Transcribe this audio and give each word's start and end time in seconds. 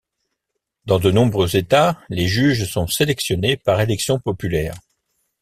Dans 0.85 0.97
de 0.97 1.11
nombreux 1.11 1.55
États, 1.55 2.01
les 2.09 2.25
juges 2.25 2.65
sont 2.65 2.87
sélectionnés 2.87 3.55
par 3.55 3.79
élection 3.81 4.17
populaire. 4.17 4.73